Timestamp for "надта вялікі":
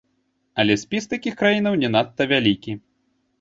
1.97-2.77